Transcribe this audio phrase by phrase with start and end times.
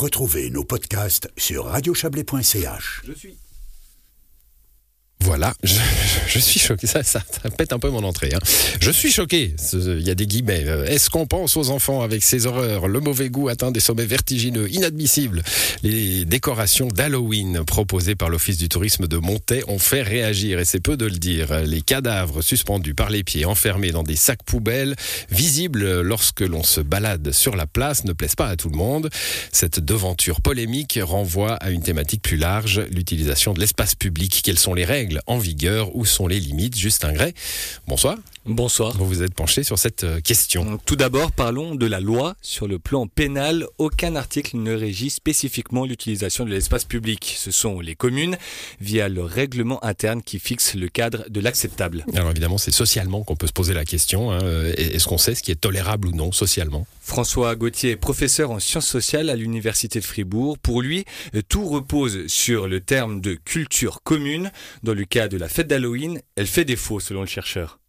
[0.00, 3.02] Retrouvez nos podcasts sur radiochablais.ch.
[3.06, 3.36] Je suis.
[5.30, 6.88] Voilà, je, suis choqué.
[6.88, 8.30] Ça, ça, ça pète un peu mon entrée.
[8.34, 8.40] Hein.
[8.80, 9.54] Je suis choqué.
[9.72, 10.64] Il y a des guillemets.
[10.66, 14.06] Euh, Est-ce qu'on pense aux enfants avec ces horreurs Le mauvais goût atteint des sommets
[14.06, 15.44] vertigineux, inadmissibles?
[15.84, 20.80] Les décorations d'Halloween proposées par l'Office du tourisme de Montaix ont fait réagir, et c'est
[20.80, 21.60] peu de le dire.
[21.60, 24.96] Les cadavres suspendus par les pieds, enfermés dans des sacs poubelles,
[25.30, 29.10] visibles lorsque l'on se balade sur la place, ne plaisent pas à tout le monde.
[29.52, 34.40] Cette devanture polémique renvoie à une thématique plus large, l'utilisation de l'espace public.
[34.42, 37.34] Quelles sont les règles en vigueur Où sont les limites Justin Gray,
[37.86, 38.16] bonsoir.
[38.46, 38.96] Bonsoir.
[38.96, 40.78] Vous vous êtes penché sur cette euh, question.
[40.86, 42.34] Tout d'abord, parlons de la loi.
[42.40, 47.34] Sur le plan pénal, aucun article ne régit spécifiquement l'utilisation de l'espace public.
[47.36, 48.38] Ce sont les communes,
[48.80, 52.06] via le règlement interne qui fixe le cadre de l'acceptable.
[52.14, 54.32] Alors évidemment, c'est socialement qu'on peut se poser la question.
[54.32, 54.38] hein.
[54.76, 56.86] Est-ce qu'on sait ce qui est tolérable ou non socialement?
[57.02, 60.56] François Gauthier est professeur en sciences sociales à l'Université de Fribourg.
[60.58, 61.04] Pour lui,
[61.48, 64.50] tout repose sur le terme de culture commune.
[64.82, 67.80] Dans le cas de la fête d'Halloween, elle fait défaut selon le chercheur.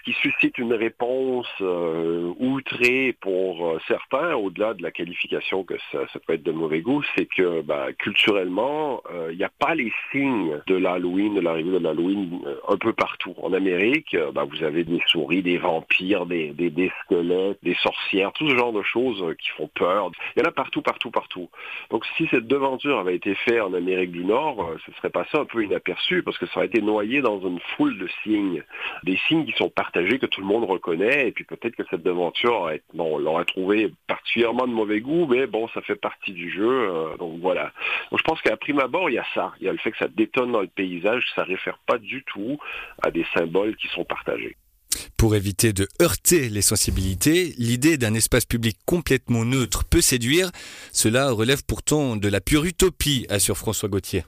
[0.00, 5.74] Ce qui suscite une réponse euh, outrée pour euh, certains, au-delà de la qualification que
[5.92, 9.74] ça, peut être de mauvais goût, c'est que bah, culturellement, euh, il n'y a pas
[9.74, 13.34] les signes de l'Halloween, de l'arrivée de l'Halloween euh, un peu partout.
[13.42, 18.32] En Amérique, euh, bah, vous avez des souris, des vampires, des, des, squelettes, des sorcières,
[18.32, 20.10] tout ce genre de choses euh, qui font peur.
[20.36, 21.48] Il y en a partout, partout, partout.
[21.90, 25.36] Donc si cette devanture avait été faite en Amérique du Nord, euh, ce serait passé
[25.36, 28.62] un peu inaperçu parce que ça aurait été noyé dans une foule de signes
[29.02, 32.70] des signes qui sont que tout le monde reconnaît, et puis peut-être que cette devanture,
[32.98, 37.16] on l'aurait trouvé particulièrement de mauvais goût, mais bon, ça fait partie du jeu, euh,
[37.16, 37.72] donc voilà.
[38.10, 39.52] Donc je pense qu'à prime abord, il y a ça.
[39.60, 42.24] Il y a le fait que ça détonne dans le paysage, ça réfère pas du
[42.24, 42.58] tout
[43.02, 44.56] à des symboles qui sont partagés.
[45.16, 50.50] Pour éviter de heurter les sensibilités, l'idée d'un espace public complètement neutre peut séduire.
[50.92, 54.24] Cela relève pourtant de la pure utopie, assure François Gauthier.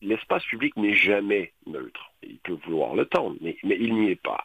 [0.00, 2.12] L'espace public n'est jamais neutre.
[2.22, 4.44] Il peut vouloir le temps, mais, il n'y est pas.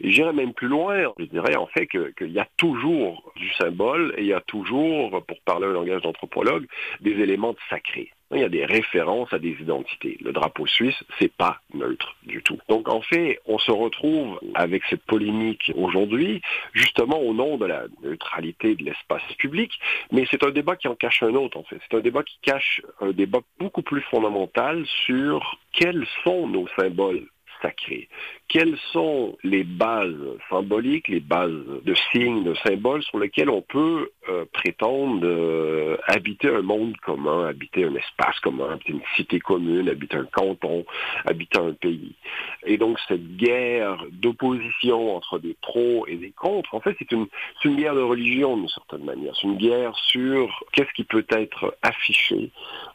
[0.00, 4.22] J'irais même plus loin, je dirais en fait qu'il y a toujours du symbole et
[4.22, 6.66] il y a toujours, pour parler un langage d'anthropologue,
[7.00, 8.10] des éléments de sacré.
[8.32, 10.18] Il y a des références à des identités.
[10.20, 12.58] Le drapeau suisse, c'est pas neutre du tout.
[12.68, 16.42] Donc en fait, on se retrouve avec cette polémique aujourd'hui,
[16.72, 19.72] justement au nom de la neutralité de l'espace public,
[20.10, 21.78] mais c'est un débat qui en cache un autre en fait.
[21.88, 27.28] C'est un débat qui cache un débat beaucoup plus fondamental sur quels sont nos symboles
[28.48, 30.14] Quelles sont les bases
[30.48, 36.48] symboliques, les bases de signes, de symboles sur lesquels on peut euh, prétendre euh, habiter
[36.48, 40.84] un monde commun, habiter un espace commun, habiter une cité commune, habiter un canton,
[41.24, 42.14] habiter un pays?
[42.64, 47.26] Et donc cette guerre d'opposition entre des pros et des contre, en fait, c'est une,
[47.64, 49.34] une guerre de religion d'une certaine manière.
[49.36, 52.50] C'est une guerre sur qu'est-ce qui peut être affiché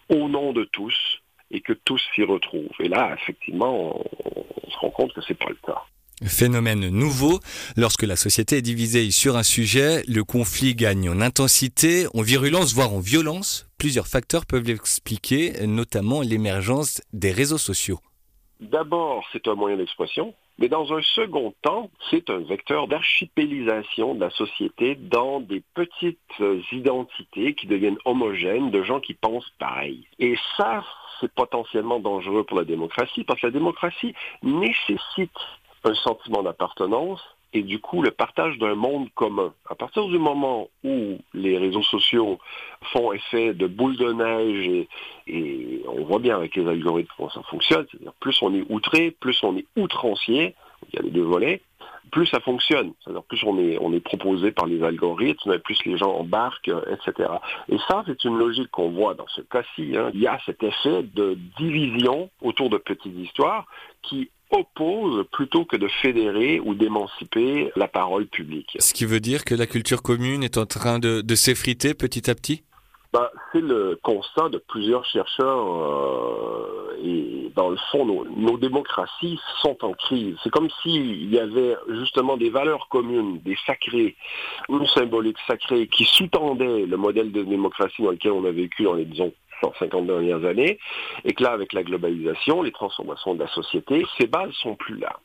[0.10, 1.21] au nom de tous
[1.52, 2.70] et que tous s'y retrouvent.
[2.80, 5.84] Et là, effectivement, on, on se rend compte que c'est pas le cas.
[6.24, 7.40] Phénomène nouveau,
[7.76, 12.76] lorsque la société est divisée sur un sujet, le conflit gagne en intensité, en virulence,
[12.76, 13.68] voire en violence.
[13.80, 18.00] Plusieurs facteurs peuvent l'expliquer, notamment l'émergence des réseaux sociaux.
[18.60, 24.20] D'abord, c'est un moyen d'expression, mais dans un second temps, c'est un vecteur d'archipélisation de
[24.20, 26.20] la société dans des petites
[26.72, 30.06] identités qui deviennent homogènes de gens qui pensent pareil.
[30.20, 30.84] Et ça,
[31.22, 35.32] c'est potentiellement dangereux pour la démocratie, parce que la démocratie nécessite
[35.84, 37.22] un sentiment d'appartenance
[37.54, 39.54] et du coup le partage d'un monde commun.
[39.70, 42.40] À partir du moment où les réseaux sociaux
[42.94, 44.88] font effet de boule de neige
[45.28, 49.12] et, on voit bien avec les algorithmes comment ça fonctionne, c'est-à-dire plus on est outré,
[49.12, 50.56] plus on est outrancier,
[50.88, 51.62] il y a les deux volets,
[52.12, 52.94] plus ça fonctionne.
[53.28, 53.58] Plus on
[53.94, 57.30] est, proposé par les algorithmes, plus les gens embarquent, euh, etc.
[57.70, 59.96] Et ça, c'est une logique qu'on voit dans ce cas-ci.
[59.96, 60.12] hein.
[60.14, 63.66] Il y a cet effet de division autour de petites histoires
[64.02, 68.76] qui oppose plutôt que de fédérer ou d'émanciper la parole publique.
[68.80, 72.36] Ce qui veut dire que la culture commune est en train de s'effriter petit à
[72.36, 72.64] petit?
[73.14, 79.78] Ben, c'est le constat de plusieurs chercheurs euh, et dans le fond, nos, démocraties sont
[79.84, 80.38] en crise.
[80.44, 84.16] C'est comme s'il y avait justement des valeurs communes, des sacrés,
[84.70, 88.94] une symbolique sacrée qui sous-tendait le modèle de démocratie dans lequel on a vécu dans
[88.94, 90.80] les, disons, 150 dernières années,
[91.26, 94.98] et que là, avec la globalisation, les transformations de la société, ces bases sont plus
[94.98, 95.20] là.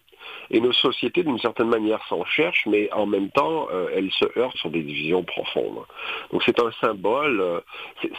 [0.50, 4.38] Et nos sociétés, d'une certaine manière, s'en cherchent, mais en même temps, euh, elles se
[4.38, 5.84] heurtent sur des divisions profondes.
[6.32, 7.40] Donc c'est un symbole.
[7.40, 7.60] euh,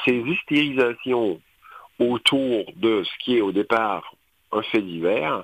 [0.06, 1.39] ces hystérisations
[2.00, 4.13] autour de ce qui est au départ
[4.51, 5.44] un fait divers,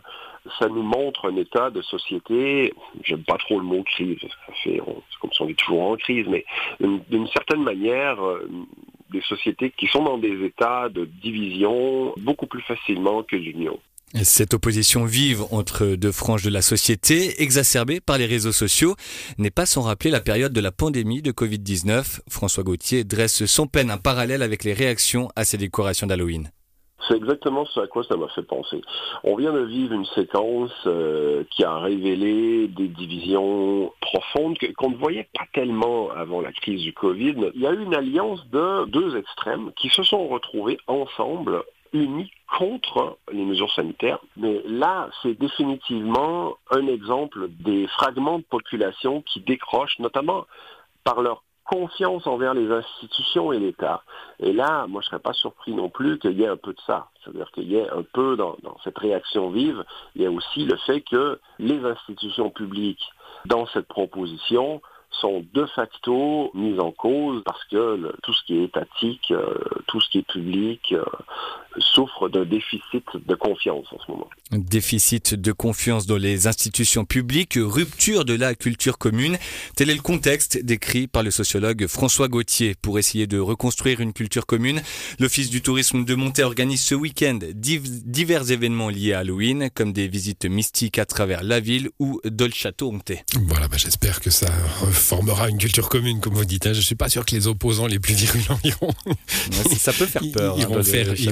[0.60, 2.74] ça nous montre un état de société,
[3.04, 4.71] j'aime pas trop le mot crise, ça
[5.19, 6.45] comme si on est toujours en crise, mais
[6.80, 8.50] d'une certaine manière, euh,
[9.10, 13.80] des sociétés qui sont dans des états de division beaucoup plus facilement que l'union.
[14.21, 18.95] Cette opposition vive entre deux franges de la société, exacerbée par les réseaux sociaux,
[19.39, 22.21] n'est pas sans rappeler la période de la pandémie de Covid-19.
[22.30, 26.51] François Gauthier dresse sans peine un parallèle avec les réactions à ces décorations d'Halloween.
[27.07, 28.81] C'est exactement ce à quoi ça m'a fait penser.
[29.24, 34.98] On vient de vivre une séquence euh, qui a révélé des divisions profondes qu'on ne
[34.98, 37.36] voyait pas tellement avant la crise du Covid.
[37.56, 42.31] Il y a eu une alliance de deux extrêmes qui se sont retrouvés ensemble unis
[42.57, 44.19] contre les mesures sanitaires.
[44.35, 50.45] Mais là, c'est définitivement un exemple des fragments de population qui décrochent, notamment
[51.03, 54.03] par leur confiance envers les institutions et l'État.
[54.39, 56.73] Et là, moi, je ne serais pas surpris non plus qu'il y ait un peu
[56.73, 57.07] de ça.
[57.23, 59.83] C'est-à-dire qu'il y ait un peu dans, dans, cette réaction vive,
[60.15, 63.03] il y a aussi le fait que les institutions publiques,
[63.45, 64.81] dans cette proposition,
[65.19, 69.56] sont de facto mises en cause parce que le, tout ce qui est étatique, euh,
[69.88, 71.04] tout ce qui est public, euh,
[71.80, 74.30] souffre d'un déficit de confiance en ce moment.
[74.51, 79.38] Déficit de confiance dans les institutions publiques, rupture de la culture commune.
[79.75, 82.75] Tel est le contexte décrit par le sociologue François Gauthier.
[82.81, 84.81] Pour essayer de reconstruire une culture commune,
[85.19, 90.07] l'Office du tourisme de Montée organise ce week-end divers événements liés à Halloween, comme des
[90.07, 93.24] visites mystiques à travers la ville ou dans le château Monté.
[93.48, 94.48] Voilà, bah j'espère que ça
[95.03, 96.65] formera une culture commune, comme vous dites.
[96.65, 96.73] Hein.
[96.73, 98.94] Je ne suis pas sûr que les opposants les plus virulents iront.
[99.77, 100.55] ça peut faire peur.
[100.57, 100.67] Ils, hein,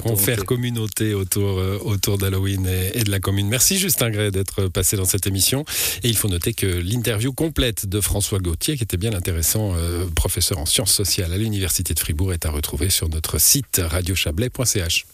[0.06, 3.48] vont, faire, communauté autour, euh, autour d'Halloween et, et, de la commune.
[3.48, 5.66] Merci Justin Gray d'être passé dans cette émission.
[6.04, 10.06] Et il faut noter que l'interview complète de François Gauthier, qui était bien intéressant, euh,
[10.16, 15.06] professeur en sciences sociales à l'Université de Fribourg, est à retrouver sur notre site radiochablais.ch.